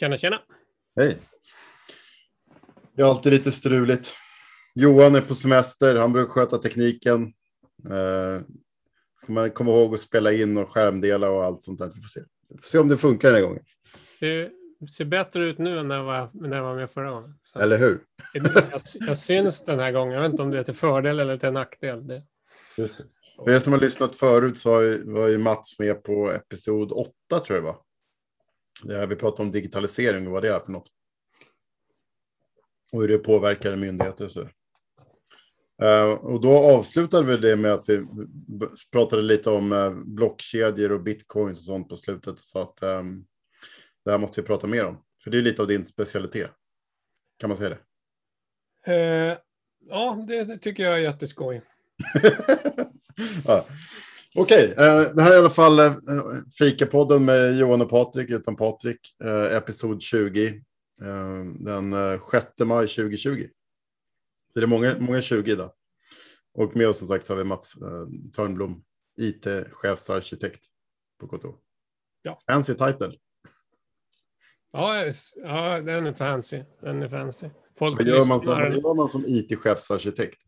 [0.00, 0.42] Tjena, tjena.
[0.96, 1.18] Hej.
[2.96, 4.12] Det är alltid lite struligt.
[4.74, 7.22] Johan är på semester, han brukar sköta tekniken.
[7.90, 8.42] Eh,
[9.22, 11.86] ska man komma ihåg att spela in och skärmdela och allt sånt där.
[11.86, 13.64] Vi får se, vi får se om det funkar den här gången.
[14.18, 14.50] Ser,
[14.96, 17.38] ser bättre ut nu än när jag var, när jag var med förra gången.
[17.42, 18.00] Så Eller hur?
[18.32, 20.14] jag, jag syns den här gången.
[20.14, 22.06] Jag vet inte om det är till fördel eller till nackdel.
[22.06, 22.22] Det,
[22.76, 23.04] Just det.
[23.44, 26.92] För er som har lyssnat förut så var ju, var ju Mats med på episod
[26.92, 27.76] 8 tror jag det var.
[28.82, 30.88] Det här vi pratade om digitalisering och vad det är för något.
[32.92, 34.48] Och hur det påverkar myndigheter så.
[35.82, 38.06] Uh, och då avslutade vi det med att vi
[38.92, 42.38] pratade lite om uh, blockkedjor och bitcoins och sånt på slutet.
[42.38, 43.26] Så att um,
[44.04, 45.04] det här måste vi prata mer om.
[45.24, 46.50] För det är lite av din specialitet.
[47.38, 47.80] Kan man säga det?
[48.92, 49.38] Eh,
[49.80, 51.62] ja, det, det tycker jag är jätteskoj.
[53.46, 53.66] ja.
[54.36, 55.94] Okej, eh, det här är i alla fall eh,
[56.58, 60.46] Fikapodden med Johan och Patrik, utan Patrik, eh, episod 20,
[61.02, 63.48] eh, den eh, 6 maj 2020.
[64.48, 65.72] Så det är många, många 20 idag.
[66.54, 67.74] Och med oss som sagt så har vi Mats
[68.36, 68.84] Törnblom,
[69.20, 70.64] IT-chefsarkitekt
[71.20, 71.46] på KTH.
[72.22, 72.40] Ja.
[72.50, 73.12] Fancy title.
[74.72, 75.04] Ja,
[75.36, 76.62] ja, den är fancy.
[76.80, 77.48] Den är fancy.
[77.78, 80.43] Folk Vad gör man som, vad gör man som IT-chefsarkitekt?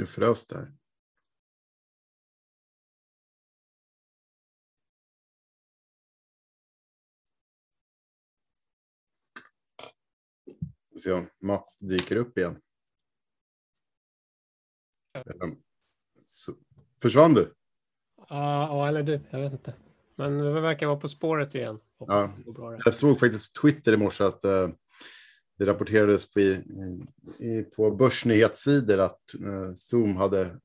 [0.00, 0.72] Nu frös det här.
[10.90, 12.60] Vi får Se om Mats dyker upp igen.
[16.24, 16.54] Så,
[17.02, 17.54] försvann du?
[18.28, 19.74] Ja, eller du, jag vet inte.
[20.16, 21.80] Men det verkar vara på spåret igen.
[21.98, 22.34] Ja.
[22.84, 24.68] Jag såg faktiskt på Twitter i morse att eh,
[25.60, 30.56] det rapporterades på, i, på börsnyhetssidor att eh, Zoom hade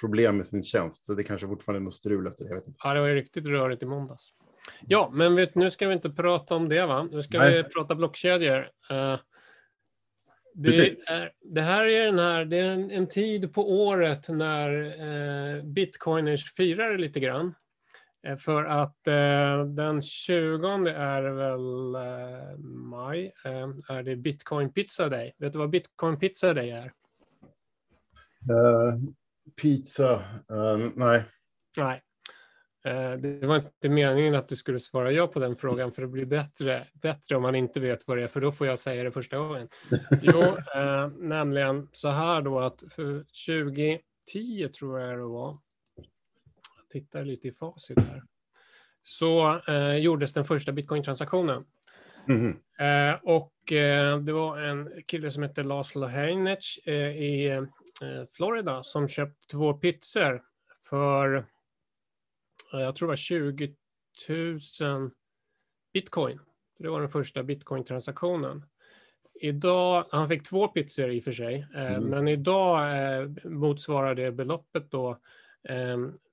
[0.00, 1.04] problem med sin tjänst.
[1.04, 2.50] Så det kanske fortfarande är något strul efter det.
[2.50, 2.78] Jag vet inte.
[2.82, 4.28] Ja, det var riktigt rörigt i måndags.
[4.86, 7.08] Ja, men vet, nu ska vi inte prata om det, va?
[7.12, 7.62] Nu ska Nej.
[7.62, 8.70] vi prata blockkedjor.
[8.90, 9.18] Eh,
[10.54, 14.70] det, är, det här är, den här, det är en, en tid på året när
[14.72, 17.54] uh, bitcoiners firar lite grann.
[18.26, 25.08] Eh, för att eh, den 20 är väl eh, maj, eh, är det bitcoin pizza
[25.08, 25.34] day.
[25.38, 26.92] Vet du vad bitcoin pizza day är?
[28.50, 28.94] Eh,
[29.62, 30.12] pizza,
[30.50, 31.24] eh, nej.
[31.76, 32.02] Nej.
[33.18, 36.26] Det var inte meningen att du skulle svara ja på den frågan, för det blir
[36.26, 39.10] bättre, bättre om man inte vet vad det är, för då får jag säga det
[39.10, 39.68] första gången.
[40.22, 40.42] Jo,
[41.18, 45.58] nämligen så här då att för 2010 tror jag det var,
[47.00, 48.22] tittar lite i facit här,
[49.02, 51.64] så eh, gjordes den första bitcoin-transaktionen.
[52.28, 52.60] Mhm.
[52.78, 57.62] Eh, och eh, det var en kille som hette Laszlo Heinech eh, i eh,
[58.36, 60.42] Florida som köpte två pizzor
[60.90, 61.36] för,
[62.72, 63.74] eh, jag tror det var 20
[64.80, 65.10] 000
[65.92, 66.40] bitcoin.
[66.78, 68.64] Det var den första bitcoin-transaktionen.
[69.40, 72.04] Idag, han fick två pizzor i och för sig, Mm.
[72.04, 72.80] men idag
[73.44, 75.18] motsvarar det beloppet då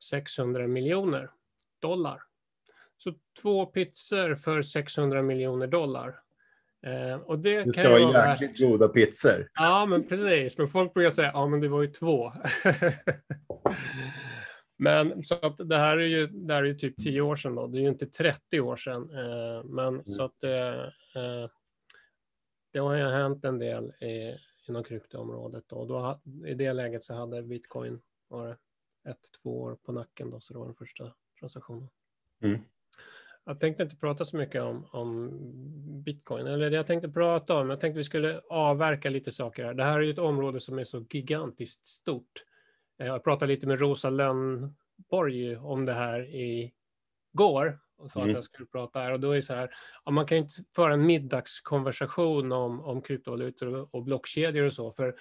[0.09, 1.29] 600 miljoner
[1.79, 2.21] dollar.
[2.97, 6.19] Så två pizzor för 600 miljoner dollar.
[6.85, 9.49] Eh, och det, Det kan ska vara vara värt- jäkligt goda pizzor.
[9.53, 10.57] Ja, men precis.
[10.57, 12.33] Men folk brukar säga, ja men det var ju två.
[14.77, 17.55] men så att det här är ju, det här är ju typ 10 år sedan
[17.55, 17.67] då.
[17.67, 19.09] Det är ju inte 30 år sedan.
[19.17, 20.81] Eh, men så att eh,
[21.15, 21.49] eh,
[22.73, 25.63] det har ju hänt en del i, inom kryptoområdet.
[25.67, 25.75] Då.
[25.75, 28.57] Och då, I det läget så hade bitcoin var det
[29.09, 31.89] ett, två år på nacken då, så det var den första transaktionen.
[32.43, 32.59] Mm.
[33.45, 35.31] Jag tänkte inte prata så mycket om, om
[36.03, 39.73] bitcoin, eller det jag tänkte prata om, jag tänkte vi skulle avverka lite saker här.
[39.73, 42.43] Det här är ju ett område som är så gigantiskt stort.
[42.99, 46.73] Eh, Jag pratade lite med Rosa Lönnborg om det här i
[47.33, 48.29] går och sa Mm.
[48.29, 49.69] att jag skulle prata här och då är det så här,
[50.05, 54.73] ja, man kan ju inte föra en middagskonversation om, om kryptovalutor och, och blockkedjor och
[54.73, 55.15] så, för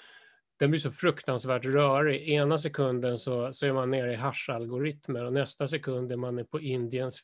[0.62, 2.28] den blir så fruktansvärt rörig.
[2.28, 6.60] Ena sekunden så, så är man nere i hash-algoritmer och nästa sekund är man på
[6.60, 7.22] Indiens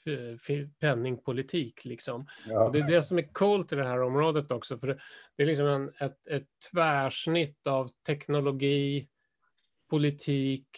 [0.80, 1.84] penningpolitik.
[1.84, 2.26] Liksom.
[2.48, 2.64] Ja.
[2.64, 4.98] Och det är det som är coolt i det här området också, för det,
[5.36, 9.08] det är liksom en, ett, ett tvärsnitt av teknologi,
[9.90, 10.68] politik,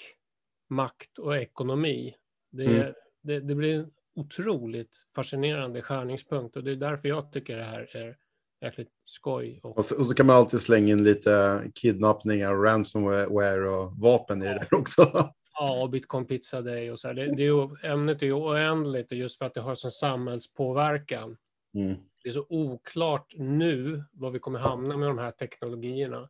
[0.70, 2.14] makt och ekonomi.
[2.52, 2.94] Det, Mm.
[3.22, 7.96] det, det blir en otroligt fascinerande skärningspunkt och det är därför jag tycker det här
[7.96, 8.16] är
[8.60, 9.60] jäkligt skoj.
[9.62, 14.42] Och, Och så, och så kan man alltid slänga in lite kidnappningar, ransomware och vapen
[14.42, 15.32] i det där också.
[15.52, 17.14] ja, och Bitcoin Pizza Day och så här.
[17.14, 21.36] Det, det är ju, ämnet är ju oändligt just för att det har sån samhällspåverkan.
[21.74, 21.96] Mm.
[22.22, 26.28] Det är så oklart nu var vi kommer hamna med de här teknologierna.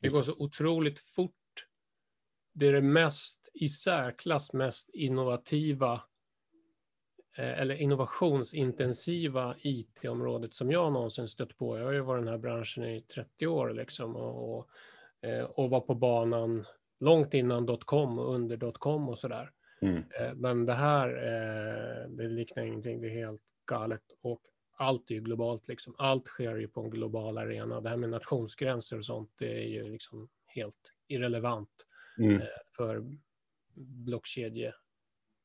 [0.00, 1.32] Det går så otroligt fort
[2.54, 6.02] det är det mest i särklass mest innovativa
[7.36, 11.78] eller innovationsintensiva IT-området som jag någonsin stött på.
[11.78, 14.68] Jag har ju varit i den här branschen i 30 år liksom och, och,
[15.28, 16.64] eh, och var på banan
[17.00, 19.50] långt innan dotcom och under dotcom och sådär.
[19.82, 20.02] Mm.
[20.34, 21.08] Men det här,
[22.08, 24.02] det liknar ingenting, det är helt galet.
[24.22, 24.40] Och
[24.76, 25.94] allt är ju globalt, liksom.
[25.98, 27.80] allt sker ju på en global arena.
[27.80, 31.86] Det här med nationsgränser och sånt, det är ju liksom helt irrelevant
[32.18, 32.40] mm.
[32.40, 32.46] eh,
[32.76, 33.04] för
[34.04, 34.74] blockkedje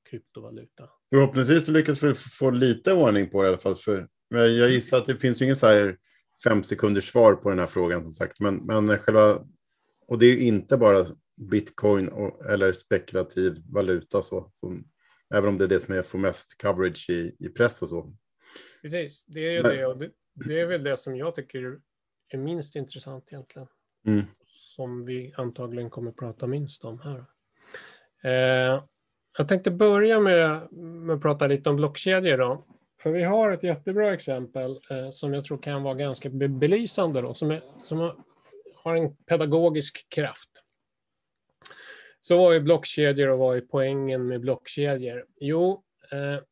[0.09, 0.89] kryptovaluta.
[1.09, 3.75] Förhoppningsvis lyckas vi få lite ordning på det i alla fall.
[3.75, 5.98] För, jag gissar att det finns ju ingen så här
[6.44, 8.39] fem sekunders svar på den här frågan som sagt.
[8.39, 9.45] Men, men själva,
[10.07, 11.06] och det är inte bara
[11.51, 14.50] bitcoin och, eller spekulativ valuta så.
[14.54, 14.83] Som,
[15.36, 18.15] även om det är det som är, får mest coverage i, i press och så.
[18.81, 19.71] Precis, det är ju Men...
[19.71, 21.80] det och det, det, är väl det som jag tycker
[22.33, 23.68] är minst intressant egentligen.
[24.07, 24.25] Mm.
[24.75, 27.25] Som vi antagligen kommer prata minst om här.
[28.24, 28.83] Eh,
[29.38, 32.66] jag tänkte börja med, med att prata lite om blockkedjor då.
[33.01, 37.34] För vi har ett jättebra exempel eh, som jag tror kan vara ganska belysande då,
[37.34, 38.24] som, är, som
[38.75, 40.50] har en pedagogisk kraft.
[42.22, 45.25] Så vad är blockkedjor och vad är poängen med blockkedjor?
[45.39, 46.44] Jo, eh,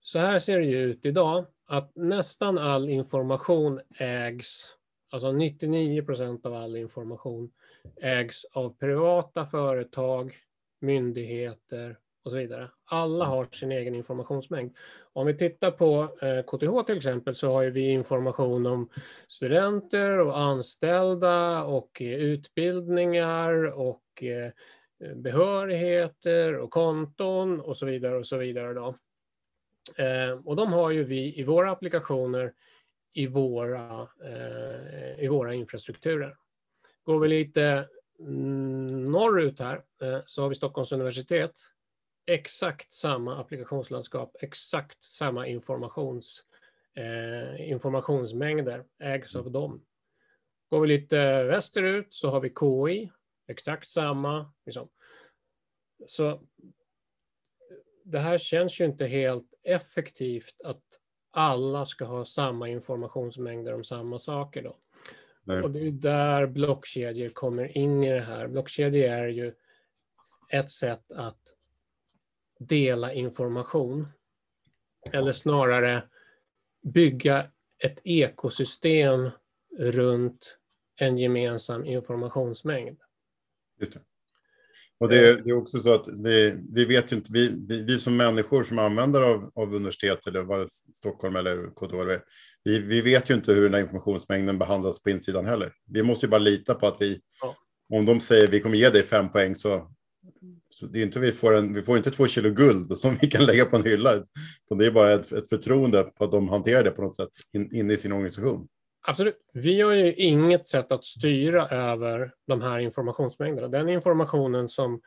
[0.00, 4.76] så här ser det ut idag, att nästan all information ägs,
[5.10, 7.52] alltså 99 procent av all information
[8.02, 10.36] ägs av privata företag,
[10.80, 11.96] myndigheter
[12.26, 12.70] och så vidare.
[12.84, 14.76] Alla har sin egen informationsmängd.
[15.12, 16.06] Om vi tittar på
[16.46, 18.88] KTH eh, till exempel så har vi information om
[19.28, 24.50] studenter och anställda och eh, utbildningar och eh,
[25.16, 28.74] behörigheter och konton och så vidare och så vidare.
[28.74, 28.94] Då.
[30.44, 32.52] Och de har ju vi i våra applikationer
[33.14, 34.08] i våra,
[35.18, 36.36] i våra infrastrukturer.
[37.04, 37.86] Går vi lite
[38.18, 41.52] Mm, norrut här eh, så har vi Stockholms universitet.
[42.26, 46.44] Exakt samma applikationslandskap, exakt samma informations,
[46.94, 49.84] eh, informationsmängder ägs av dem.
[50.70, 53.10] Går vi lite västerut så har vi KI,
[53.48, 54.52] exakt samma.
[54.66, 54.88] Liksom.
[56.06, 56.42] Så
[58.04, 60.82] det här känns ju inte helt effektivt att
[61.30, 64.62] alla ska ha samma informationsmängder om samma saker.
[64.62, 64.76] Då.
[65.46, 65.62] Nej.
[65.62, 68.48] Och det är där blockkedjor kommer in i det här.
[68.48, 69.52] Blockkedjor är ju
[70.52, 71.40] ett sätt att
[72.58, 74.08] dela information.
[75.12, 76.02] Eller snarare
[76.82, 77.46] bygga
[77.84, 79.30] ett ekosystem
[79.78, 80.58] runt
[81.00, 83.00] en gemensam informationsmängd.
[83.80, 84.00] Just det.
[84.98, 87.98] Och det, det, är också så att vi, vi vet ju inte, vi, vi, vi
[87.98, 92.22] som människor som använder av, av universitet eller var Stockholm eller KTH,
[92.64, 95.72] vi, vi vet ju inte hur den här informationsmängden behandlas på insidan heller.
[95.86, 97.54] Vi måste ju bara lita på att vi, ja.
[97.96, 99.90] om de säger vi kommer ge dig fem poäng så,
[100.70, 103.26] så det är inte vi får en, vi får inte två kilo guld som vi
[103.30, 104.24] kan lägga på en hylla.
[104.78, 107.76] Det är bara ett, ett förtroende på att de hanterar det på något sätt in,
[107.76, 108.68] inne i sin organisation.
[109.08, 109.36] Absolut.
[109.52, 113.68] Vi har ju inget sätt att styra över de här informationsmängderna.
[113.68, 115.00] Den informationen som,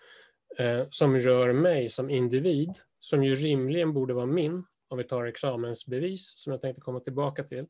[0.57, 5.25] eh, som rör mig som individ, som ju rimligen borde vara min, om vi tar
[5.25, 7.65] examensbevis, som jag tänkte komma tillbaka till,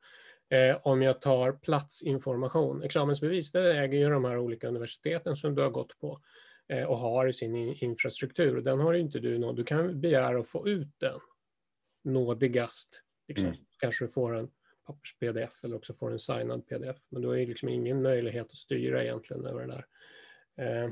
[0.50, 2.84] eh, om jag tar platsinformation.
[2.84, 6.22] Examensbevis, det äger ju de här olika universiteten som du har gått på
[6.68, 8.62] eh, och har i sin infrastruktur.
[8.62, 9.56] Den har inte du någon.
[9.56, 11.20] Du kan begära att få ut den
[12.04, 13.02] nådigast.
[13.28, 13.48] Liksom.
[13.48, 13.60] Mm.
[13.80, 14.50] Kanske du får en
[14.90, 16.98] pappers-pdf eller också får en signad pdf.
[17.10, 19.86] Men du har ju liksom ingen möjlighet att styra egentligen över det där.
[20.66, 20.90] Eh.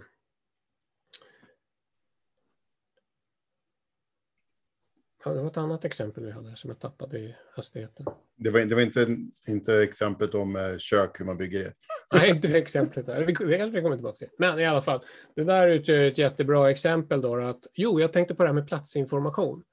[5.26, 8.06] Ja, det var ett annat exempel vi hade som jag tappade i hastigheten.
[8.36, 11.74] Det var, det var inte, inte exemplet om eh, kök, hur man bygger det.
[12.14, 13.06] Nej, inte det exemplet.
[13.06, 13.26] Där.
[13.26, 14.30] Det kanske vi kommer tillbaka till.
[14.38, 15.00] Men i alla fall,
[15.36, 17.36] det där utgör ett jättebra exempel då.
[17.36, 19.64] Att, jo, jag tänkte på det här med platsinformation.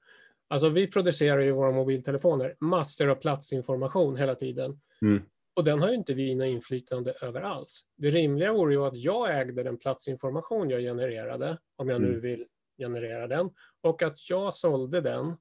[0.47, 4.81] Alltså vi producerar ju våra mobiltelefoner massor av platsinformation hela tiden.
[5.01, 5.23] Mm.
[5.55, 7.81] Och den har ju inte vi något inflytande över alls.
[7.97, 12.21] Det rimliga vore ju att jag ägde den platsinformation jag genererade, om jag nu mm.
[12.21, 12.45] vill
[12.77, 13.49] generera den,
[13.81, 15.33] och att jag sålde den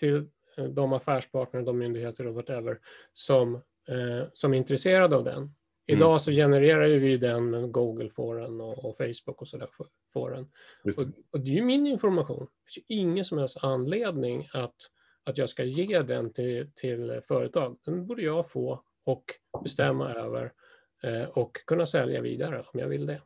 [0.00, 0.16] till
[0.56, 2.78] eh, de affärspartner, de myndigheter och whatever
[3.12, 3.54] som,
[3.88, 5.54] eh, som är intresserade av den.
[5.86, 6.18] Idag mm.
[6.18, 9.68] så genererar ju vi den, men Google får den och, och Facebook och sådär
[10.12, 10.50] får den.
[10.84, 12.46] Och, och, det är ju min information.
[12.64, 14.76] Det finns ingen som helst anledning att,
[15.24, 17.78] att jag ska ge den till, till företag.
[17.84, 19.24] Den borde jag få och
[19.62, 20.52] bestämma över
[21.02, 23.22] eh, och kunna sälja vidare om jag vill det.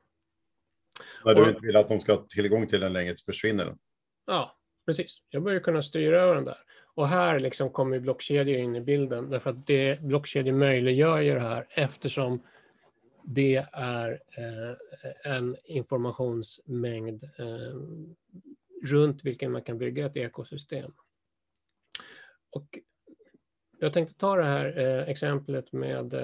[1.24, 3.64] När du och, inte vill att de ska ha tillgång till den längre så försvinner
[3.64, 3.78] den.
[4.26, 5.22] Ja, precis.
[5.28, 6.58] Jag börjar kunna styra över den där.
[6.96, 11.40] Och här liksom kommer blockkedjor in i bilden därför att det, blockkedjor möjliggör ju det
[11.40, 12.42] här eftersom
[13.24, 17.76] det är eh, en informationsmängd eh,
[18.82, 20.92] runt vilken man kan bygga ett ekosystem.
[22.50, 22.78] Och
[23.78, 26.14] jag tänkte ta det här eh, exemplet med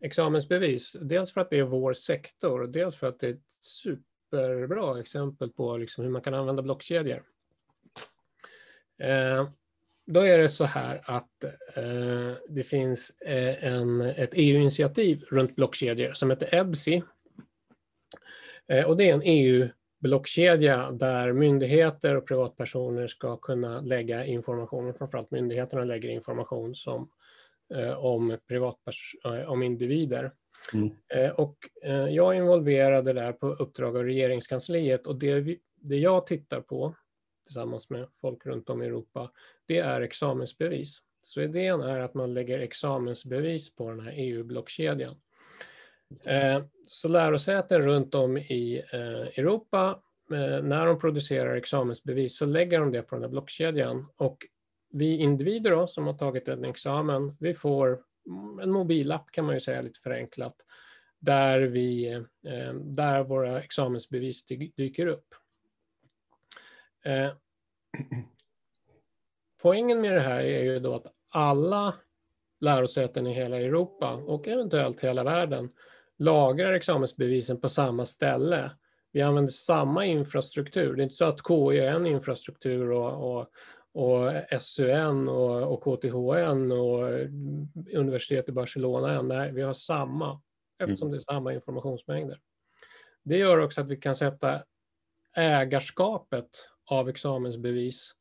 [0.00, 0.96] examensbevis.
[1.00, 5.50] Dels för att det är vår sektor, dels för att det är ett superbra exempel
[5.50, 7.31] på liksom hur man kan använda blockkedjor.
[9.02, 9.48] Eh,
[10.06, 11.44] då är det så här att
[11.76, 17.02] eh, det finns eh, en, ett EU-initiativ runt blockkedjor som heter EBSI.
[18.86, 25.84] Och det är en EU-blockkedja där myndigheter och privatpersoner ska kunna lägga information, framförallt myndigheterna
[25.84, 27.08] lägger information som
[27.74, 30.32] Eh, om, privatpers- om individer.
[30.74, 30.90] Mm.
[31.14, 35.96] Eh, och eh, jag är involverad där på uppdrag av regeringskansliet och det, vi, det
[35.96, 36.94] jag tittar på
[37.44, 39.30] tillsammans med folk runt om i Europa,
[39.66, 40.98] det är examensbevis.
[41.22, 45.16] Så idén är att man lägger examensbevis på den här EU-blockkedjan.
[46.26, 52.80] Eh, så lärosäten runt om i eh, Europa, eh, när de producerar examensbevis så lägger
[52.80, 54.46] de det på den här blockkedjan och
[54.92, 58.00] vi individer då, som har tagit en examen, vi får
[58.62, 60.56] en mobilapp kan man ju säga lite förenklat,
[61.18, 62.24] där, vi,
[62.74, 64.46] där våra examensbevis
[64.76, 65.34] dyker upp.
[67.04, 67.32] Eh,
[69.62, 71.94] poängen med det här är ju då att alla
[72.60, 75.70] lärosäten i hela Europa och eventuellt hela världen
[76.18, 78.70] lagrar examensbevisen på samma ställe.
[79.12, 80.96] Vi använder samma infrastruktur.
[80.96, 83.46] Det är inte så att KI är en infrastruktur och, och,
[83.92, 84.32] och
[84.62, 87.08] SUN och, och KTHN och
[87.94, 89.22] universitetet i Barcelona.
[89.22, 90.40] Nej, vi har samma
[90.82, 92.38] eftersom det är samma informationsmängder.
[93.22, 94.62] Det gör också att vi kan sätta
[95.36, 96.48] ägarskapet
[96.92, 98.14] av examensbevis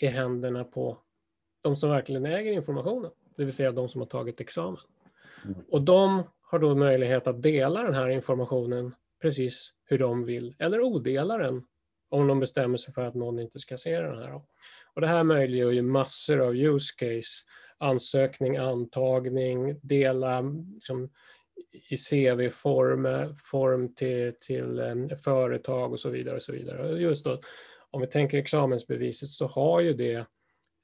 [0.00, 0.98] i händerna på
[1.62, 4.80] de som verkligen äger informationen, det vill säga de som har tagit examen.
[5.44, 5.56] Mm.
[5.70, 10.80] Och de har då möjlighet att dela den här informationen precis hur de vill, eller
[10.80, 11.62] odela den
[12.08, 14.40] om de bestämmer sig för att någon inte ska se den här.
[14.94, 17.44] Och det här möjliggör ju massor av use case,
[17.78, 20.40] ansökning, antagning, dela
[20.74, 21.10] liksom,
[21.90, 26.36] i CV-form form till, till um, företag och så vidare.
[26.36, 27.00] Och så vidare.
[27.00, 27.40] Just då,
[27.90, 30.14] om vi tänker examensbeviset så har ju det,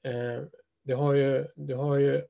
[0.03, 0.43] eh,
[0.83, 2.21] det, har ju, det har ju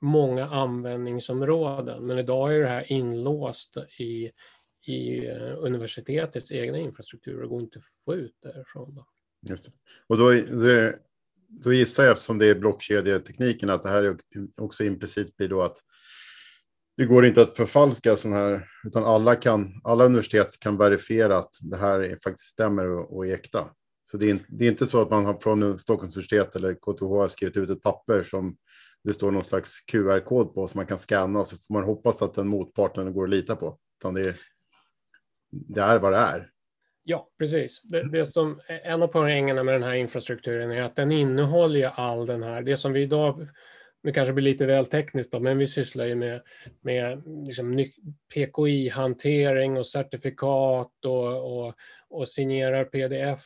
[0.00, 4.30] många användningsområden, men idag är det här inlåst i,
[4.86, 8.94] i eh, universitetets egna infrastruktur och går inte att få ut därifrån.
[8.94, 9.06] Då.
[9.48, 9.72] Just det.
[10.06, 10.92] Och då, då,
[11.64, 14.16] då gissar jag, eftersom det är blockkedjetekniken, att det här
[14.56, 15.76] också implicit blir då att
[16.96, 21.54] det går inte att förfalska sådana här, utan alla, kan, alla universitet kan verifiera att
[21.60, 23.70] det här faktiskt stämmer och, och är äkta.
[24.04, 26.74] Så det är, inte, det är inte så att man har från Stockholms universitet eller
[26.74, 28.56] KTH har skrivit ut ett papper som
[29.04, 32.34] det står någon slags QR-kod på som man kan scanna så får man hoppas att
[32.34, 33.78] den motparten går att lita på.
[34.00, 34.36] Utan det, är,
[35.50, 36.48] det är vad det är.
[37.04, 37.82] Ja, precis.
[37.82, 42.26] Det, det som, en av poängerna med den här infrastrukturen är att den innehåller all
[42.26, 43.48] den här, det som vi idag
[44.02, 46.40] nu kanske blir lite väl tekniskt, då, men vi sysslar ju med,
[46.80, 47.84] med liksom
[48.34, 51.74] PKI-hantering och certifikat och, och,
[52.12, 53.44] och signerar pdf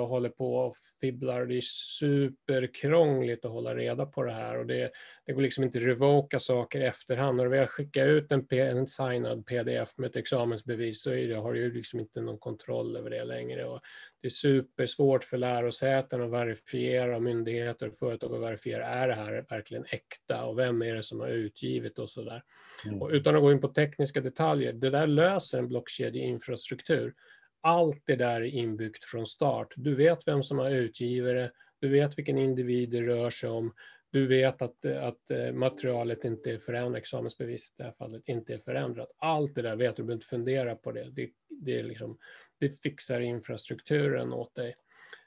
[0.00, 1.46] och håller på och fibblar.
[1.46, 1.60] Det är
[1.98, 4.90] superkrångligt att hålla reda på det här och det,
[5.26, 7.36] det går liksom inte att revoka saker i efterhand.
[7.36, 11.52] När vi har skickat ut en, en signad pdf med ett examensbevis så det, har
[11.52, 13.64] du liksom inte någon kontroll över det längre.
[13.64, 13.80] Och
[14.20, 19.44] det är supersvårt för lärosäten att verifiera, myndigheter och företag att verifiera, är det här
[19.50, 22.42] verkligen äkta och vem är det som har utgivit och sådär.
[22.86, 23.02] Mm.
[23.02, 27.14] Och utan att gå in på tekniska detaljer, det där löser en blockkedjeinfrastruktur
[27.62, 29.72] allt det där är inbyggt från start.
[29.76, 31.50] Du vet vem som har utgivare,
[31.80, 33.72] du vet vilken individ det rör sig om,
[34.12, 38.54] du vet att, att eh, materialet inte är förändrat, examensbeviset i det här fallet inte
[38.54, 39.10] är förändrat.
[39.16, 41.10] Allt det där vet du, du behöver inte fundera på det.
[41.10, 42.18] Det, det, är liksom,
[42.58, 44.76] det fixar infrastrukturen åt dig.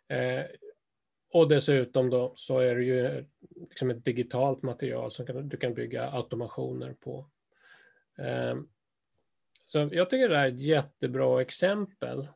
[0.07, 0.45] Eh,
[1.33, 3.25] och dessutom då så är det ju
[3.59, 7.29] liksom ett digitalt material som kan, du kan bygga automationer på.
[8.17, 8.55] Eh,
[9.65, 12.27] så jag tycker det här är ett jättebra exempel.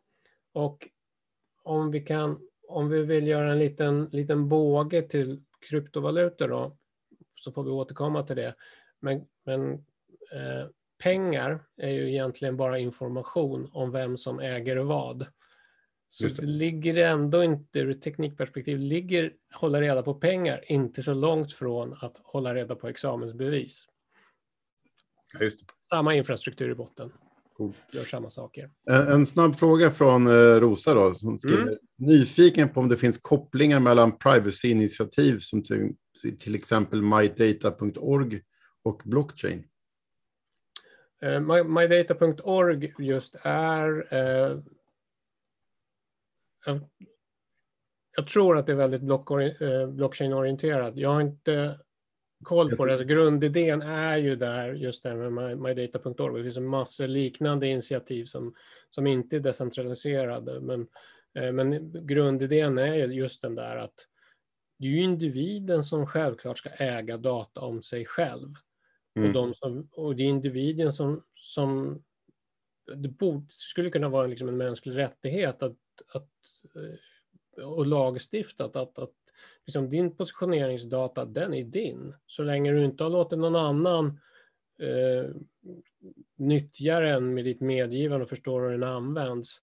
[0.54, 0.90] Och
[1.64, 6.78] om vi kan, om vi vill göra en liten, liten båge till kryptovalutor då,
[7.36, 8.56] så får vi återkomma till det.
[9.00, 9.74] Men, men
[10.32, 10.68] eh,
[11.04, 15.26] pengar är ju egentligen bara information om vem som äger vad.
[16.10, 16.34] Så det.
[16.34, 21.54] det ligger ändå inte, ur ett teknikperspektiv, ligger hålla reda på pengar inte så långt
[21.54, 23.88] från att hålla reda på examensbevis.
[25.40, 25.50] Ja,
[25.90, 27.12] Samma infrastruktur i botten.
[27.58, 27.74] Cool.
[27.92, 28.70] Gör samma saker.
[28.90, 31.16] En, en snabb fråga från uh, Rosa då.
[31.16, 31.78] Som skriver, mm.
[31.98, 35.96] Nyfiken på om det finns kopplingar mellan privacy-initiativ som till,
[36.40, 38.42] till exempel mydata.org
[38.84, 39.64] och blockchain.
[41.22, 44.14] Eh, mydata.org just är...
[44.14, 44.60] Eh,
[46.66, 46.80] jag,
[48.16, 50.96] jag, tror att det är väldigt eh, blockchain-orienterat.
[50.96, 51.80] Jag har inte
[52.44, 52.92] koll på det.
[52.92, 56.38] Alltså, grundidén är ju där, just det med mydata.org.
[56.38, 58.56] Det finns en massa liknande initiativ som,
[58.90, 60.60] som inte är decentraliserade.
[60.60, 60.88] Men,
[61.40, 64.08] eh, men grundidén är just den där att
[64.80, 68.54] det är ju individen som självklart ska äga data om sig själv.
[69.16, 69.28] Mm.
[69.28, 72.02] Och, de som, och det är individen som, som
[72.96, 75.78] det borde, skulle kunna vara liksom en mänsklig rättighet att,
[76.14, 76.30] att,
[76.76, 79.14] eh, och lagstiftat att, att
[79.66, 82.16] liksom din positioneringsdata, den är din.
[82.26, 84.20] Så länge du inte har låtit någon annan
[84.80, 85.32] eh,
[86.38, 89.58] nyttja den med ditt medgivande och förstår hur den används,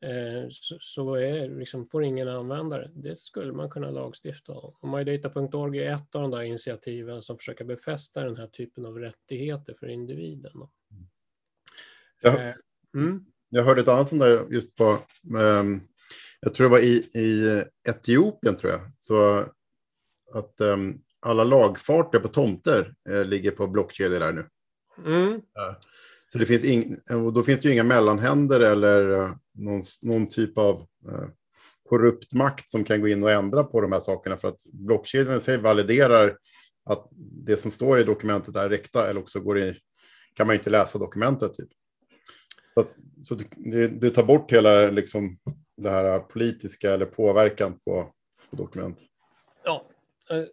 [0.00, 2.90] eh, så, så är, liksom, får ingen använda det.
[2.94, 4.74] Det skulle man kunna lagstifta om.
[4.80, 8.98] Och MyData.org är ett av de där initiativen som försöker befästa den här typen av
[8.98, 10.52] rättigheter för individen.
[12.20, 12.54] Jag, eh,
[12.94, 13.26] mm.
[13.48, 14.98] jag hörde ett annat sånt där just på
[15.34, 15.89] um
[16.40, 19.46] jag tror det var i, i Etiopien, tror jag, så
[20.32, 24.46] att um, alla lagfarter på tomter uh, ligger på blockkedjor där nu.
[25.06, 25.32] Mm.
[25.32, 25.40] Uh,
[26.32, 30.28] så det finns ing, och då finns det ju inga mellanhänder eller uh, någon, någon,
[30.28, 30.86] typ av
[31.88, 35.36] korrupt makt som kan gå in och ändra på de här sakerna för att blockkedjan
[35.36, 36.36] i sig validerar
[36.84, 37.08] att
[37.46, 39.76] det som står i dokumentet är räkta eller också går i,
[40.34, 41.54] kan man inte läsa dokumentet.
[41.54, 41.68] Typ.
[42.74, 45.38] Så, att, så det, det, tar bort hela liksom,
[45.82, 48.12] det här politiska eller påverkan på,
[48.50, 48.98] på dokument?
[49.64, 49.86] Ja,
[50.30, 50.44] eh,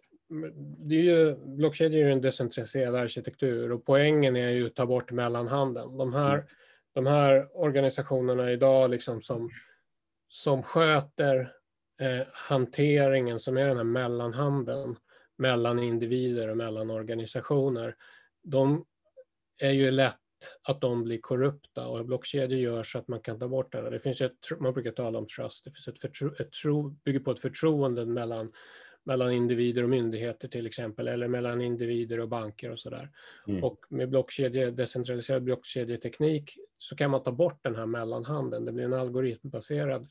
[0.78, 5.10] det är ju, blockkedjor är en decentraliserad arkitektur och poängen är ju att ta bort
[5.10, 5.96] mellanhanden.
[5.96, 6.46] De här, mm.
[6.94, 9.50] de här organisationerna idag liksom som,
[10.28, 11.52] som sköter
[12.00, 14.96] eh, hanteringen, som är den här mellanhanden
[15.38, 17.94] mellan individer och mellan organisationer,
[18.42, 18.84] de
[19.60, 20.16] är ju lätt
[20.62, 23.90] att de blir korrupta och blockkedjor gör så att man kan ta bort det.
[23.90, 27.20] Det finns ett, man brukar tala om trust, det finns ett, förtro, ett tro, bygger
[27.20, 28.52] på ett förtroende mellan,
[29.04, 33.10] mellan individer och myndigheter till exempel, eller mellan individer och banker och sådär.
[33.48, 33.64] Mm.
[33.64, 38.64] Och med blockkedje, decentraliserad blockkedjeteknik så kan man ta bort den här mellanhanden.
[38.64, 40.08] Det blir en algoritmbaserad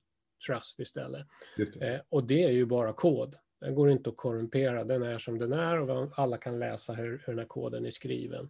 [0.47, 1.27] trust istället.
[1.57, 1.87] Det.
[1.87, 3.35] Eh, och det är ju bara kod.
[3.61, 7.11] Den går inte att korrumpera, den är som den är och alla kan läsa hur,
[7.11, 8.49] hur den här koden är skriven.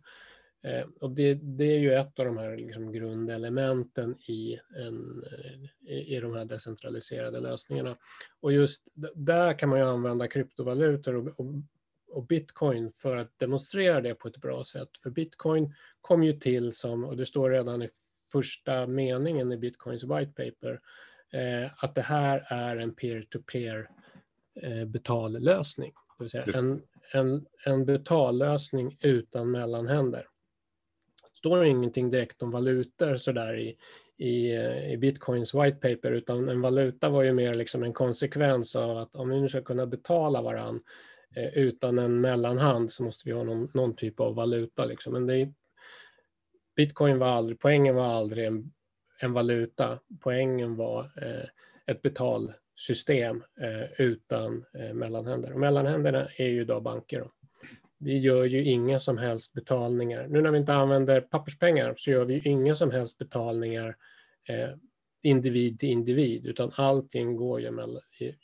[0.67, 5.93] Eh, och det, det, är ju ett av de här liksom grundelementen i, en, eh,
[5.93, 7.97] i, i de här decentraliserade lösningarna.
[8.39, 11.53] Och just där kan man ju använda kryptovalutor och, och,
[12.11, 14.89] och, bitcoin för att demonstrera det på ett bra sätt.
[15.03, 17.89] För bitcoin kom ju till som, och det står redan i
[18.31, 20.79] första meningen i bitcoins white paper,
[21.33, 23.89] eh, att det här är en peer-to-peer
[24.55, 25.93] -peer, eh, betallösning.
[26.17, 26.81] Det vill säga en,
[27.13, 30.27] en, en betallösning utan mellanhänder
[31.37, 33.77] står ingenting direkt om valutor sådär i,
[34.17, 38.75] i, eh, i bitcoins white paper, utan en valuta var ju mer liksom en konsekvens
[38.75, 40.81] av att om vi nu ska kunna betala varann
[41.35, 44.85] eh, utan en mellanhand så måste vi ha någon, någon typ av valuta.
[44.85, 45.13] Liksom.
[45.13, 45.53] Men det,
[46.75, 48.71] bitcoin var aldrig, poängen var aldrig en,
[49.21, 51.49] en valuta, poängen var eh,
[51.85, 55.53] ett betalsystem eh, utan eh, mellanhänder.
[55.53, 57.19] Och mellanhänderna är ju då banker.
[57.19, 57.31] Då
[57.99, 60.27] vi gör ju inga som helst betalningar.
[60.27, 63.95] Nu när vi inte använder papperspengar så gör vi inga som helst betalningar
[64.49, 64.69] eh,
[65.23, 67.99] individ till individ, utan allting går genom,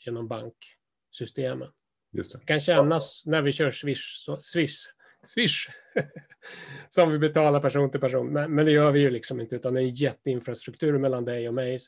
[0.05, 1.67] genom banksystemen.
[2.11, 2.31] Det.
[2.31, 2.45] det.
[2.45, 4.77] kan kännas när vi kör Swish, så, Swish,
[5.23, 5.67] Swish
[6.89, 9.73] som vi betalar person till person, men, men, det gör vi ju liksom inte, utan
[9.73, 11.79] det är en jätteinfrastruktur mellan dig och mig.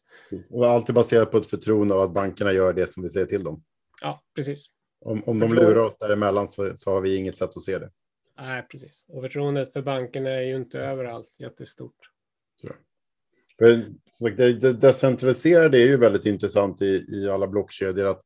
[0.50, 3.44] Och alltid baserat på ett förtroende av att bankerna gör det som vi säger till
[3.44, 3.64] dem.
[4.02, 4.68] Ja, precis.
[5.06, 7.92] Om, om de lurar oss däremellan så, så har vi inget sätt att se det.
[8.38, 9.06] Nej, precis.
[9.08, 11.96] Och förtroendet för bankerna är ju inte överallt jättestort.
[12.62, 12.68] Så.
[13.58, 18.22] För, det, det decentraliserade är ju väldigt intressant i, i alla blockkedjor att,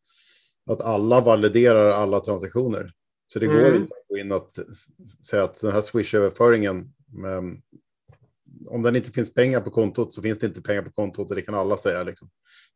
[0.65, 2.91] att alla validerar alla transaktioner.
[3.27, 3.57] Så det mm.
[3.57, 4.49] går inte att gå in och
[5.25, 6.93] säga att den här Swish-överföringen
[8.67, 11.35] om det inte finns pengar på kontot så finns det inte pengar på kontot och
[11.35, 12.03] det kan alla säga.
[12.03, 12.29] Liksom.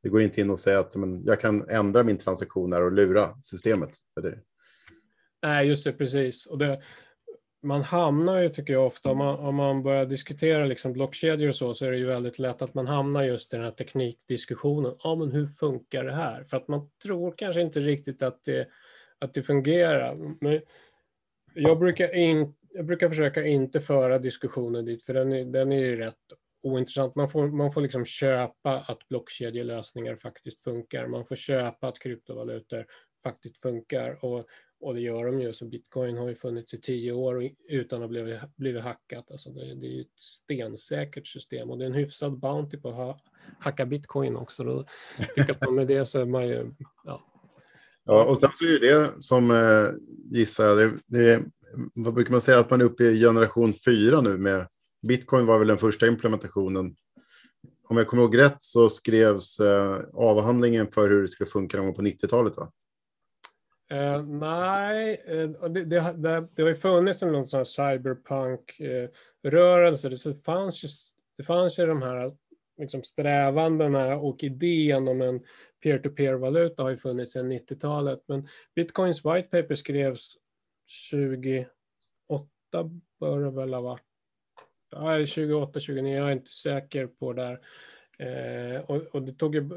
[0.04, 2.92] Det går inte in och säga att men, jag kan ändra min transaktion här och
[2.92, 3.90] lura systemet.
[4.14, 4.40] För det.
[5.42, 6.46] Nej, just det, precis.
[6.46, 6.82] Och det,
[7.64, 11.56] man hamnar ju, tycker jag ofta, om man, om man börjar diskutera liksom blockkedjor och
[11.56, 14.96] så, så är det ju väldigt lätt att man hamnar just i den här teknikdiskussionen.
[15.04, 16.44] Ja, men hur funkar det här?
[16.44, 18.68] För att man tror kanske inte riktigt att det,
[19.20, 20.16] att det fungerar.
[20.42, 20.62] Men
[21.54, 25.80] jag brukar inte jag brukar försöka inte föra diskussionen dit, för den är, den är
[25.80, 26.16] ju rätt
[26.64, 27.16] ointressant.
[27.16, 31.08] Man får, man får liksom köpa att blockkedjelösningar faktiskt funkar.
[31.08, 32.86] Man får köpa att kryptovalutor
[33.24, 34.26] faktiskt funkar.
[34.26, 34.46] Och,
[34.80, 35.54] och det gör de ju.
[35.54, 39.32] Så bitcoin har ju funnits i tio år utan att ha blivit, blivit hackat.
[39.32, 42.96] Alltså det, det är ett stensäkert system och det är en hyfsad bounty på att
[42.96, 43.20] ha,
[43.60, 44.64] hacka bitcoin också.
[44.64, 44.86] Då
[45.38, 46.72] lyckas man med det så är man ju...
[47.04, 47.30] Ja.
[48.06, 49.90] Ja, och sen så är det som eh,
[50.38, 51.44] gissar jag, det, det,
[51.94, 54.68] vad brukar man säga att man är uppe i generation fyra nu med
[55.08, 56.96] bitcoin var väl den första implementationen.
[57.88, 61.86] Om jag kommer ihåg rätt så skrevs eh, avhandlingen för hur det skulle funka någon
[61.86, 62.72] gång på 90-talet va?
[63.92, 70.10] Eh, nej, eh, det, det, det, det har ju funnits en någon sån här cyberpunk-rörelse.
[70.10, 70.88] Det, fanns ju,
[71.38, 72.32] det fanns ju de här
[72.78, 75.42] liksom, strävandena och idén om en
[75.84, 78.24] peer-to-peer-valuta har ju funnits sedan 90-talet.
[78.28, 80.38] Men Bitcoins white paper skrevs
[81.12, 81.70] 2008
[83.20, 84.04] bör det väl ha varit.
[84.90, 87.60] Ja, 28, 29, jag är inte säker på där.
[88.20, 89.70] Eh, och, och, det tog ju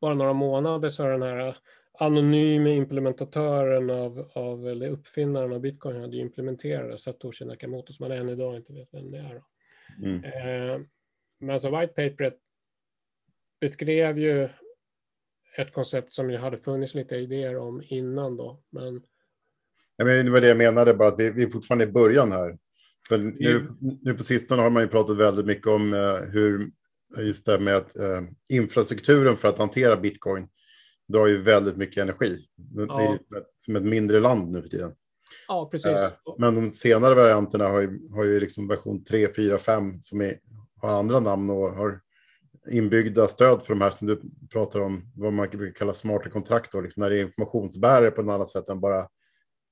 [0.00, 1.56] bara några månader så den här
[1.92, 8.28] anonyma implementatören av, av eller uppfinnaren av bitcoin hade implementerat Satoshi Nakamoto som man än
[8.28, 9.42] idag inte vet vem det är.
[9.98, 10.24] Mm.
[10.24, 10.80] Eh,
[11.40, 12.38] men alltså white paperet
[13.60, 14.48] beskrev ju
[15.56, 18.62] ett koncept som ju hade funnits lite idéer om innan då.
[18.70, 19.02] Men...
[19.98, 22.32] Ja, men det var det jag menade, bara att vi, vi är fortfarande i början
[22.32, 22.58] här.
[23.08, 23.68] För nu,
[24.02, 26.70] nu på sistone har man ju pratat väldigt mycket om uh, hur
[27.18, 30.48] just det med att uh, infrastrukturen för att hantera bitcoin
[31.08, 32.38] drar ju väldigt mycket energi.
[32.56, 33.18] Det är
[33.54, 34.92] som ett mindre land nu för tiden.
[35.48, 36.00] Ja, precis.
[36.00, 40.20] Uh, men de senare varianterna har ju, har ju liksom version 3, 4, 5 som
[40.20, 40.34] är,
[40.80, 42.00] har andra namn och har
[42.70, 44.20] inbyggda stöd för de här som du
[44.52, 48.20] pratar om, vad man brukar kalla smarta kontrakt, då, liksom när det är informationsbärare på
[48.20, 49.08] ett annat sätt än bara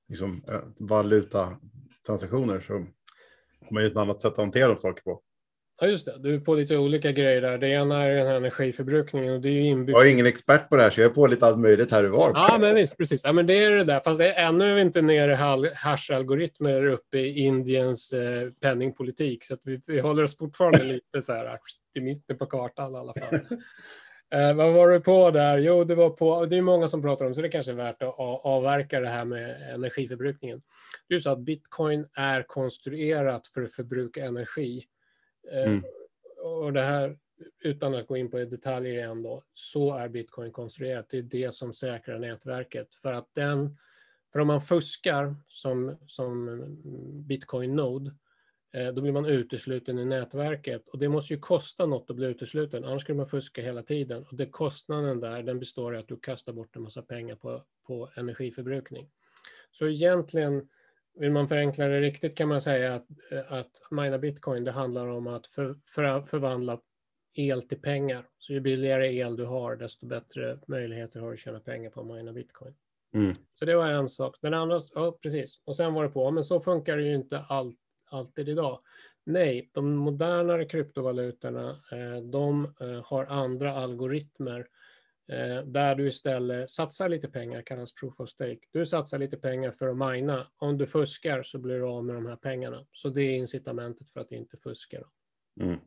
[0.09, 0.43] liksom,
[0.79, 2.59] valutatransaktioner.
[2.59, 5.21] Så har man ju ett annat sätt att hantera de saker på.
[5.81, 6.19] Ja, just det.
[6.19, 7.57] Du är på lite olika grejer där.
[7.57, 9.97] Det ena är den här energiförbrukningen och det är ju inbyggt.
[9.97, 12.03] Jag är ingen expert på det här, så jag är på lite allt möjligt här
[12.03, 12.31] och var.
[12.35, 13.21] Ja, men visst, precis.
[13.23, 13.99] Ja, men det är det där.
[13.99, 19.45] Fast det är ännu inte nere i hash-algoritmer uppe i Indiens eh, penningpolitik.
[19.45, 21.57] Så att vi, vi håller oss fortfarande lite så här
[21.95, 23.39] i mitten på kartan i alla fall.
[24.33, 25.57] eh, vad var du på där?
[25.57, 28.03] Jo, det var på, det är många som pratar om, så det kanske är värt
[28.03, 30.61] att avverka det här med energiförbrukningen.
[31.07, 34.85] Det är så att bitcoin är konstruerat för att förbruka energi.
[35.51, 35.83] Eh, mm.
[36.43, 37.17] Och det här,
[37.63, 41.09] utan att gå in på detaljer igen då, så är bitcoin konstruerat.
[41.09, 42.95] Det är det som säkrar nätverket.
[42.95, 43.77] För att den,
[44.33, 46.61] för om man fuskar som, som
[47.27, 48.15] bitcoin-node,
[48.93, 50.87] då blir man utesluten i nätverket.
[50.87, 54.25] Och det måste ju kosta något att bli utesluten, annars skulle man fuska hela tiden.
[54.31, 57.63] Och det kostnaden där, den består i att du kastar bort en massa pengar på,
[57.87, 59.09] på energiförbrukning.
[59.71, 60.67] Så egentligen
[61.19, 63.07] vill man förenkla det riktigt kan man säga att,
[63.47, 66.79] att mina bitcoin, det handlar om att för, för, förvandla
[67.33, 68.25] el till pengar.
[68.37, 72.01] Så ju billigare el du har, desto bättre möjligheter har du att tjäna pengar på
[72.01, 72.73] att mina bitcoin.
[73.13, 73.33] Mm.
[73.53, 74.37] Så det var en sak.
[74.41, 75.61] Den andra, ja precis.
[75.65, 77.73] Och sen var det på, men så funkar det ju inte all,
[78.09, 78.79] alltid idag.
[79.23, 84.67] Nej, de modernare kryptovalutorna, eh, de eh, har andra algoritmer
[85.31, 88.59] Eh, där du istället satsar lite pengar, kallas proof of stake.
[88.71, 90.47] Du satsar lite pengar för att mina.
[90.57, 92.85] Om du fuskar så blir du av med de här pengarna.
[92.91, 95.03] Så det är incitamentet för att inte fuska.
[95.59, 95.79] Mm.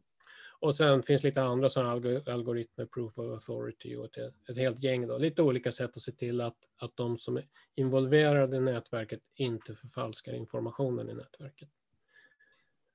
[0.61, 1.91] Och sen finns lite andra sådana
[2.27, 5.07] algoritmer, proof of authority och ett, ett helt gäng.
[5.07, 5.19] Då.
[5.19, 9.75] Lite olika sätt att se till att, att de som är involverade i nätverket inte
[9.75, 11.69] förfalskar informationen i nätverket.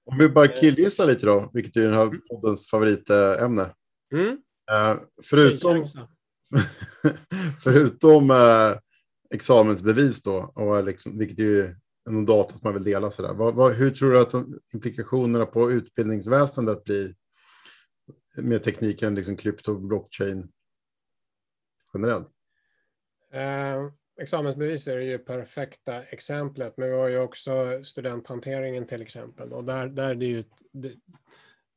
[0.05, 3.73] Om vi bara killgissar lite då, vilket är den här poddens favoritämne.
[4.13, 4.31] Mm.
[4.71, 5.85] Uh, förutom,
[7.63, 8.77] Förutom eh,
[9.29, 11.75] examensbevis då, och liksom, vilket är ju
[12.09, 13.11] en data som man vill dela.
[13.11, 14.33] Så vad, vad, hur tror du att
[14.73, 17.15] implikationerna på utbildningsväsendet blir
[18.37, 20.51] med tekniken liksom krypto, blockchain
[21.93, 22.29] generellt?
[23.31, 23.91] Eh,
[24.21, 29.53] examensbevis är ju perfekta exemplet, men vi har ju också studenthanteringen till exempel.
[29.53, 30.91] Och där, där det är ju, det,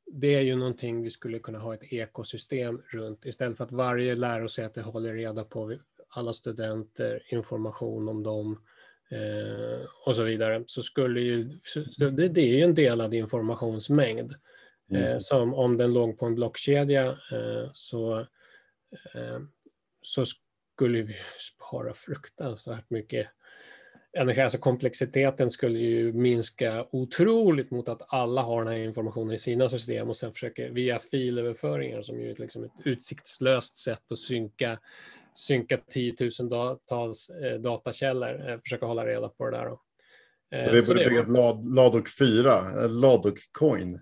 [0.07, 4.15] det är ju någonting vi skulle kunna ha ett ekosystem runt istället för att varje
[4.15, 8.63] lärosäte håller reda på alla studenter, information om dem
[9.11, 10.65] eh, och så vidare.
[10.67, 11.45] Så skulle ju,
[11.97, 14.35] det, det är ju en delad informationsmängd.
[14.93, 15.21] Eh, mm.
[15.21, 18.19] som om den låg på en blockkedja eh, så,
[19.15, 19.41] eh,
[20.03, 20.25] så
[20.79, 23.27] skulle vi spara fruktansvärt mycket
[24.19, 29.39] energi, alltså komplexiteten skulle ju minska otroligt mot att alla har den här informationen i
[29.39, 34.19] sina system och sen försöker via filöverföringar som ju är liksom ett utsiktslöst sätt att
[34.19, 34.79] synka,
[35.35, 39.67] synka tiotusentals eh, datakällor, eh, försöka hålla reda på det där.
[39.67, 39.81] Då.
[40.57, 44.01] Eh, så vi borde bygga ett lad, Ladok 4, Ladok Coin.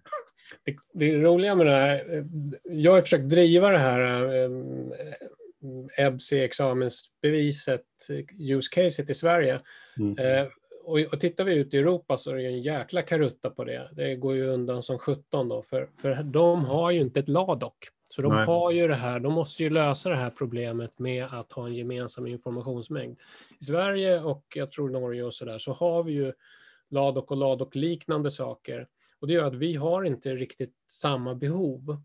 [0.65, 2.25] Det, det roliga med det här,
[2.65, 4.49] jag har försökt driva det här
[5.99, 7.85] EBSI-examensbeviset,
[8.39, 9.61] use-caset i Sverige.
[9.99, 10.19] Mm.
[10.19, 10.47] Eh,
[10.85, 13.91] och, och tittar vi ut i Europa så är det en jäkla karutta på det.
[13.93, 17.73] Det går ju undan som 17 då, för, för de har ju inte ett LADOC.
[18.09, 18.47] Så de Nej.
[18.47, 21.75] har ju det här, de måste ju lösa det här problemet med att ha en
[21.75, 23.19] gemensam informationsmängd.
[23.61, 26.33] I Sverige och jag tror Norge och sådär så har vi ju
[26.91, 28.89] LADOC och LADOC-liknande saker.
[29.21, 32.03] Och det gör att vi har inte riktigt samma behov.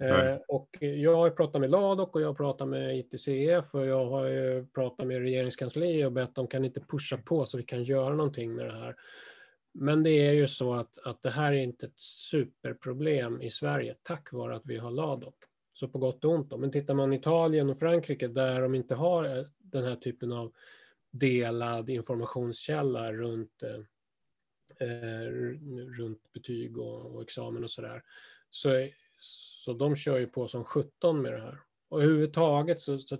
[0.00, 4.06] Eh, och jag har pratat med LADOK och jag har pratat med ITCF och jag
[4.06, 7.82] har ju pratat med regeringskansliet och bett dem kan inte pusha på så vi kan
[7.82, 8.96] göra någonting med det här.
[9.72, 13.94] Men det är ju så att, att det här är inte ett superproblem i Sverige
[14.02, 15.34] tack vare att vi har LADOK.
[15.72, 16.50] Så på gott och ont.
[16.50, 16.56] Då.
[16.56, 20.52] Men tittar man Italien och Frankrike där de inte har eh, den här typen av
[21.10, 25.28] delad informationskälla runt, eh, eh
[25.98, 28.02] runt betyg och, och examen och sådär.
[28.50, 28.86] Så, där.
[28.86, 31.60] så så de kör ju på som 17 med det här.
[31.88, 33.18] Och överhuvudtaget så, så,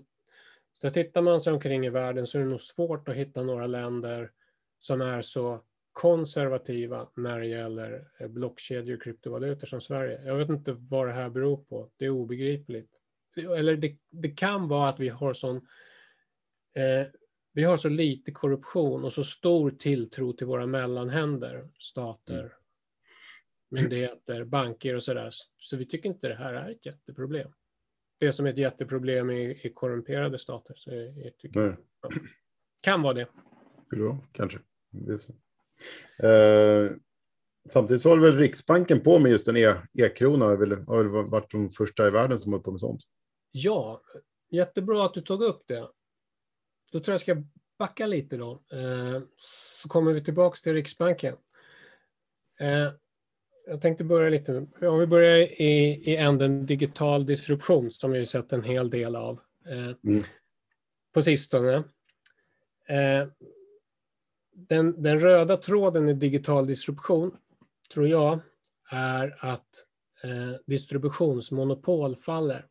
[0.81, 3.67] så tittar man sig omkring i världen så är det nog svårt att hitta några
[3.67, 4.31] länder
[4.79, 10.21] som är så konservativa när det gäller eh, blockkedjor och kryptovalutor som Sverige.
[10.25, 11.89] Jag vet inte vad det här beror på.
[11.97, 12.91] Det är obegripligt.
[13.57, 15.55] Eller det, det kan vara att vi har sån
[16.75, 17.07] eh,
[17.53, 22.51] vi har så lite korruption och så stor tilltro till våra mellanhänder, stater, mm
[23.69, 25.29] myndigheter, banker och sådär.
[25.57, 27.51] Så vi tycker inte det här är ett jätteproblem.
[28.19, 30.73] Det som är ett jätteproblem i, i korrumperade stater.
[30.77, 31.75] Så jag, jag tycker, Nej.
[32.81, 33.27] kan vara det.
[33.91, 34.59] Vara, kanske.
[36.19, 36.91] Eh,
[37.69, 40.45] samtidigt så håller väl Riksbanken på med just en e- e-krona.
[40.45, 43.01] har väl, har väl varit de första i världen som håller på med sånt.
[43.51, 44.01] Ja,
[44.51, 45.89] jättebra att du tog upp det.
[46.91, 47.43] Då tror jag jag ska
[47.79, 48.51] backa lite då.
[48.51, 49.21] Eh,
[49.81, 51.35] så kommer vi tillbaka till Riksbanken.
[52.59, 52.91] Eh,
[53.69, 58.53] jag tänkte börja lite, om vi börjar i, i änden digital disruption som vi sett
[58.53, 60.23] en hel del av eh, Mm.
[61.13, 61.75] på sistone.
[62.87, 63.27] Eh,
[64.53, 67.31] den, den röda tråden i digital disruption
[67.93, 68.39] tror jag
[68.91, 69.85] är att
[70.23, 72.65] eh, distributionsmonopol faller.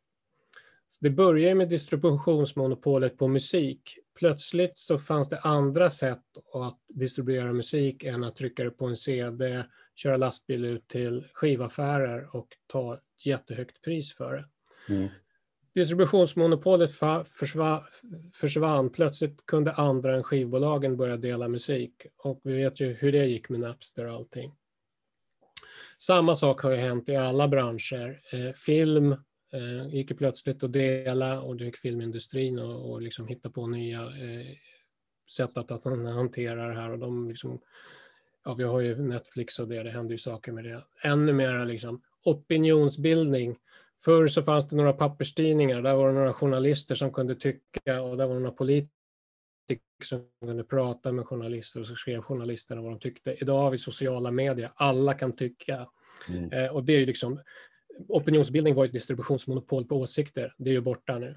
[0.89, 3.99] Så det börjar med distributionsmonopolet på musik.
[4.19, 8.97] Plötsligt så fanns det andra sätt att distribuera musik än att trycka det på en
[8.97, 9.65] CD,
[9.99, 14.49] köra lastbil ut till skivaffärer och ta ett jättehögt pris för det.
[14.95, 15.09] Mm.
[15.75, 16.91] Distributionsmonopolet
[18.35, 18.91] försvann.
[18.91, 22.07] Plötsligt kunde andra än skivbolagen börja dela musik.
[22.17, 24.53] Och vi vet ju hur det gick med Napster och allting.
[25.99, 28.21] Samma sak har ju hänt i alla branscher.
[28.33, 29.13] Eh, film
[29.53, 33.67] eh, gick ju plötsligt att dela och det gick filmindustrin och, och liksom hitta på
[33.67, 34.47] nya eh,
[35.37, 36.91] sätt att, att han- hantera det här.
[36.91, 37.61] Och de liksom,
[38.45, 40.85] ja, vi har ju Netflix och det, det händer ju saker med det.
[41.03, 43.57] Ännu mer liksom opinionsbildning.
[44.05, 48.17] Förr så fanns det några papperstidningar, där var det några journalister som kunde tycka och
[48.17, 48.93] där var det några politiker
[50.05, 53.37] som kunde prata med journalister och så skrev journalisterna vad de tyckte.
[53.41, 55.89] Idag har vi sociala medier, alla kan tycka.
[56.29, 56.53] Mm.
[56.53, 57.41] Eh, och det är ju liksom,
[58.09, 61.37] opinionsbildning var ett distributionsmonopol på åsikter, det är ju borta nu.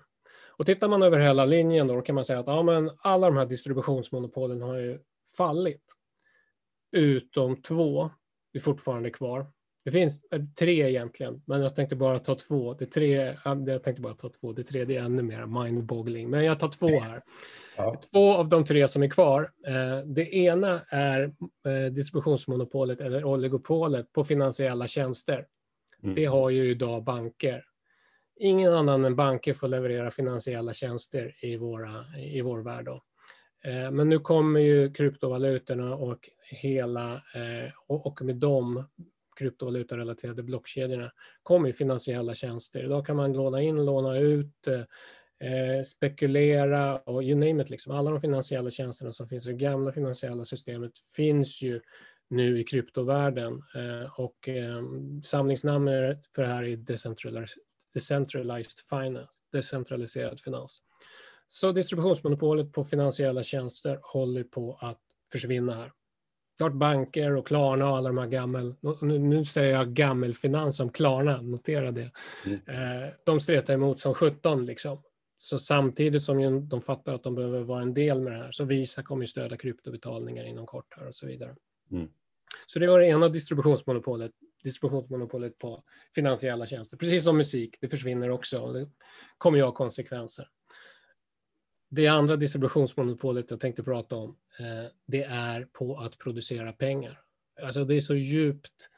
[0.62, 3.28] Och tittar man över hela linjen då, då kan man säga att ja, men alla
[3.28, 5.00] de här distributionsmonopolen har ju
[5.38, 5.84] fallit.
[6.92, 8.10] Utom två
[8.54, 9.46] är fortfarande kvar.
[9.86, 12.74] Det finns eh, tre egentligen, men jag tänkte bara ta två.
[12.74, 14.54] Det tre, ja, jag tänkte bara ta två.
[14.54, 17.22] Det tredje är ännu mer mind-boggling, men jag tar två här.
[17.78, 18.02] Ja.
[18.12, 19.50] Två av de tre som är kvar.
[19.68, 21.34] Eh, det ena är
[21.66, 25.46] eh, distributionsmonopolet eller oligopolet på finansiella tjänster.
[26.04, 26.16] Mm.
[26.16, 27.64] Det har ju idag banker.
[28.40, 32.86] Ingen annan än banker får leverera finansiella tjänster i, våra, i vår värld.
[32.86, 33.04] Då.
[33.64, 38.90] Eh, men nu kommer ju kryptovalutorna och hela, eh, och med dem
[39.38, 41.12] kryptovalutarelaterade blockkedjorna
[41.44, 42.84] kommer ju finansiella tjänster.
[42.84, 47.70] Idag kan man låna in, låna ut, eh, spekulera och you name it.
[47.70, 47.94] Liksom.
[47.94, 51.82] Alla de finansiella tjänsterna som finns i det gamla finansiella systemet finns ju
[52.30, 53.62] nu i kryptovärlden.
[54.18, 54.50] Och
[55.24, 56.78] samlingsnamnet för det här är
[57.94, 60.82] decentralized finance, decentraliserad finans.
[61.54, 65.00] Så distributionsmonopolet på finansiella tjänster håller på att
[65.32, 65.92] försvinna här.
[66.58, 70.90] Klart banker och Klarna och alla de här gammel, nu, nu säger jag gammelfinans som
[70.90, 72.12] Klarna, notera det.
[72.46, 72.60] Mm.
[72.68, 75.04] Eh, de stretar emot som 17 liksom.
[75.36, 78.66] Så samtidigt som de fattar att de behöver vara en del med det här så
[78.66, 81.56] Visa kommer ju stödja kryptobetalningar inom kort här och så vidare.
[81.92, 82.08] Mm.
[82.68, 84.32] Så det var det ena distributionsmonopolet,
[84.64, 85.84] distributionsmonopolet på
[86.16, 86.98] finansiella tjänster.
[86.98, 88.90] Precis som musik, det försvinner också och det
[89.38, 90.48] kommer ju ha konsekvenser.
[91.94, 97.22] Det andra distributionsmonopolet jag tänkte prata om, eh, det är på att producera pengar.
[97.62, 98.90] Alltså det är så djupt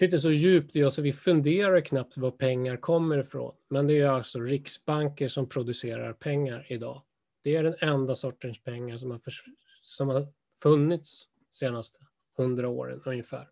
[0.00, 3.54] sitter så djupt i oss att vi funderar knappt var pengar kommer ifrån.
[3.68, 7.02] Men det är alltså riksbanker som producerar pengar idag.
[7.42, 9.32] Det är den enda sortens pengar som har, för,
[9.82, 10.26] som har
[10.62, 11.98] funnits senaste
[12.36, 13.48] hundra åren ungefär.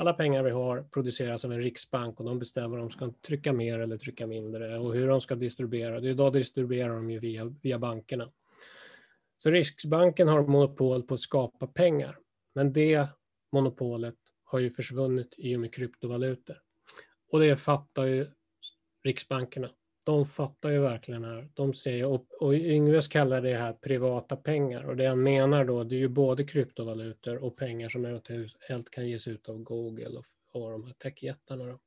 [0.00, 3.52] Alla pengar vi har produceras av en riksbank och de bestämmer om de ska trycka
[3.52, 6.00] mer eller trycka mindre och hur de ska distribuera.
[6.00, 8.32] Idag distribuerar de ju via, via bankerna.
[9.36, 12.18] Så Riksbanken har monopol på att skapa pengar.
[12.54, 13.06] Men det
[13.52, 16.56] monopolet har ju försvunnit i och med kryptovalutor.
[17.30, 18.26] Och det fattar ju
[19.04, 19.70] Riksbankerna.
[20.10, 21.48] De fattar ju verkligen här.
[21.54, 24.84] De säger, och, och Yngves kallar det här privata pengar.
[24.84, 29.08] Och det han menar då, det är ju både kryptovalutor och pengar som eventuellt kan
[29.08, 31.64] ges ut av Google och, och de här techjättarna.
[31.64, 31.78] Då.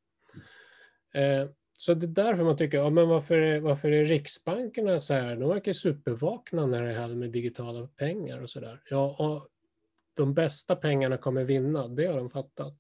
[1.20, 5.14] Eh, så det är därför man tycker, ja, men varför, är, varför är riksbankerna så
[5.14, 5.36] här?
[5.36, 8.82] De verkar supervakna när det gäller med digitala pengar och så där.
[8.90, 9.48] Ja, och
[10.14, 12.78] de bästa pengarna kommer vinna, det har de fattat.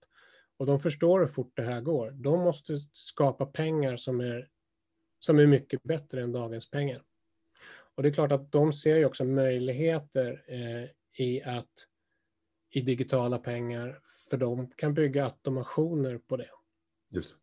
[0.58, 2.12] Och de förstår hur fort det här går.
[2.12, 4.48] De måste skapa pengar som är,
[5.26, 7.04] som är mycket bättre än dagens pengar.
[7.96, 10.90] Och det är klart att de ser ju också möjligheter eh,
[11.26, 11.70] i att
[12.70, 16.50] i digitala pengar, för de kan bygga automationer på det.
[17.10, 17.36] Just.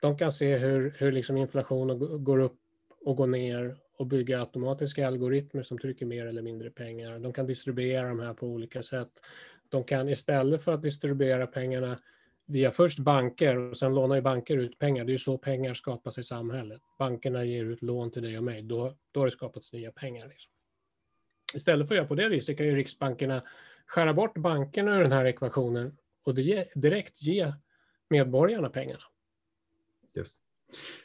[0.00, 2.58] De kan se hur, hur liksom inflationen går upp
[3.04, 7.18] och går ner och bygga automatiska algoritmer som trycker mer eller mindre pengar.
[7.18, 9.10] De kan distribuera de här på olika sätt.
[9.68, 11.98] De kan istället för att distribuera pengarna
[12.52, 15.04] via först banker och sen lånar ju banker ut pengar.
[15.04, 16.80] Det är ju så pengar skapas i samhället.
[16.98, 18.62] Bankerna ger ut lån till dig och mig.
[18.62, 20.28] Då, då har det skapats nya pengar.
[20.28, 20.50] Liksom.
[21.54, 23.42] Istället för att göra på det viset kan ju riksbankerna
[23.86, 26.34] skära bort bankerna ur den här ekvationen och
[26.74, 27.52] direkt ge
[28.10, 29.02] medborgarna pengarna.
[30.16, 30.38] Yes.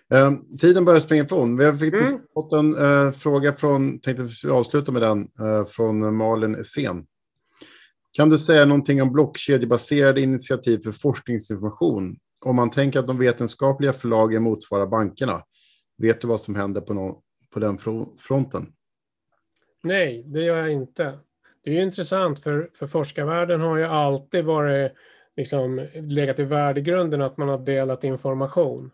[0.10, 1.58] Um, tiden börjar springa ifrån.
[1.58, 2.20] Vi har mm.
[2.34, 7.08] fått en uh, fråga från, tänkte vi avsluta med den, uh, från Malin Sen.
[8.18, 12.18] Kan du säga någonting om blockkedjebaserade initiativ för forskningsinformation?
[12.46, 15.44] Om man tänker att de vetenskapliga förlagen motsvarar bankerna,
[15.98, 17.16] vet du vad som händer på, någon,
[17.54, 17.78] på den
[18.20, 18.74] fronten?
[19.84, 21.20] Nej, det gör jag inte.
[21.64, 24.92] Det är ju intressant, för, för forskarvärlden har ju alltid varit
[25.36, 28.92] liksom, legat i värdegrunden att man har delat information.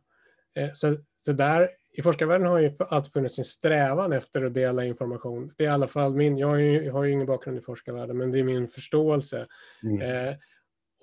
[0.55, 4.85] Eh, så, så där, i forskarvärlden har ju alltid funnits en strävan efter att dela
[4.85, 5.51] information.
[5.57, 7.61] Det är i alla fall min, jag har ju, jag har ju ingen bakgrund i
[7.61, 9.47] forskarvärlden, men det är min förståelse.
[9.83, 10.01] Mm.
[10.01, 10.35] Eh,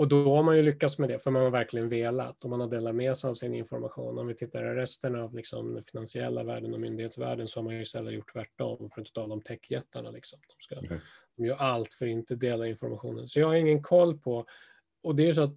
[0.01, 2.61] och då har man ju lyckats med det, för man har verkligen velat och man
[2.61, 4.19] har delat med sig av sin information.
[4.19, 7.75] Om vi tittar i resten av liksom, den finansiella världen och myndighetsvärlden så har man
[7.75, 10.11] ju istället gjort tvärtom, för att tala om techjättarna.
[10.11, 10.41] Liksom.
[10.49, 11.01] De, ska, mm.
[11.37, 13.29] de gör allt för att inte dela informationen.
[13.29, 14.47] Så jag har ingen koll på,
[15.03, 15.57] och det är så att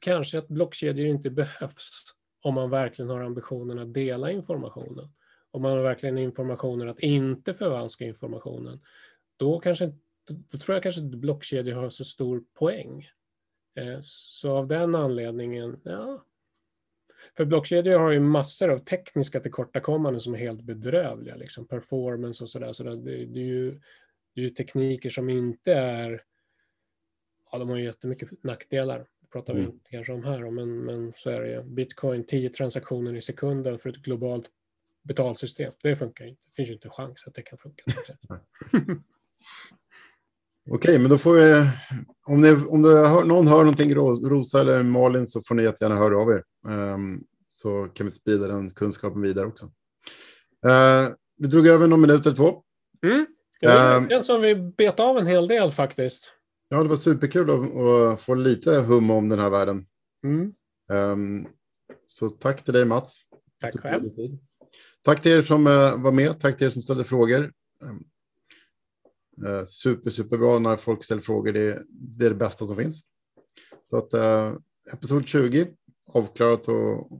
[0.00, 2.04] kanske att blockkedjor inte behövs
[2.42, 5.08] om man verkligen har ambitionen att dela informationen.
[5.50, 8.80] Om man har verkligen informationen att inte förvanska informationen,
[9.36, 9.92] då, kanske,
[10.28, 13.08] då tror jag kanske inte blockkedjor har så stor poäng.
[13.74, 16.24] Eh, så av den anledningen, ja.
[17.36, 22.50] För blockkedjor har ju massor av tekniska tillkortakommanden som är helt bedrövliga, liksom performance och
[22.50, 22.72] sådär.
[22.72, 23.80] Så det, det, är ju,
[24.34, 26.22] det är ju tekniker som inte är,
[27.52, 29.72] ja de har ju jättemycket nackdelar pratar vi mm.
[29.72, 31.62] inte kanske om här, men, men så är det ju.
[31.62, 34.50] Bitcoin, 10 transaktioner i sekunden för ett globalt
[35.02, 35.72] betalsystem.
[35.82, 36.40] Det funkar inte.
[36.46, 37.84] Det finns ju inte en chans att det kan funka.
[40.70, 41.70] Okej, men då får vi,
[42.26, 45.96] om, ni, om du hör, någon hör någonting, Rosa eller Malin, så får ni jättegärna
[45.96, 46.44] höra av er.
[46.66, 49.64] Um, så kan vi sprida den kunskapen vidare också.
[50.66, 52.62] Uh, vi drog över någon minut eller två.
[53.02, 53.26] Mm.
[53.60, 56.32] Ja, det känns som vi bet av en hel del faktiskt.
[56.72, 59.86] Ja, det var superkul att, att få lite hum om den här världen.
[60.24, 60.54] Mm.
[60.92, 61.48] Um,
[62.06, 63.22] så tack till dig Mats.
[63.60, 64.10] Tack själv.
[65.02, 66.40] Tack till er som uh, var med.
[66.40, 67.52] Tack till er som ställde frågor.
[69.46, 71.52] Uh, super, superbra när folk ställer frågor.
[71.52, 73.02] Det, det, är det bästa som finns.
[73.84, 74.58] Så att uh,
[74.92, 75.74] episod 20
[76.06, 77.10] avklarat och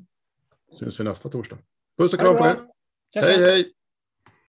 [0.78, 1.58] syns vi nästa torsdag.
[1.98, 2.66] Puss och kram på er.
[3.14, 3.72] Hej, hej.